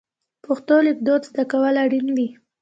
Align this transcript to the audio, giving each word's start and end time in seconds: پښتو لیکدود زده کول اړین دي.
پښتو 0.45 0.75
لیکدود 0.87 1.21
زده 1.29 1.43
کول 1.51 1.75
اړین 1.83 2.07
دي. 2.17 2.27